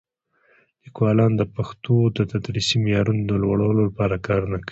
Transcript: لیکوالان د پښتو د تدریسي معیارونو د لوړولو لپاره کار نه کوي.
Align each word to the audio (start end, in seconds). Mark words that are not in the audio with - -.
لیکوالان 0.83 1.31
د 1.37 1.43
پښتو 1.55 1.95
د 2.17 2.19
تدریسي 2.31 2.75
معیارونو 2.83 3.23
د 3.27 3.31
لوړولو 3.43 3.81
لپاره 3.89 4.15
کار 4.27 4.41
نه 4.51 4.55
کوي. 4.57 4.59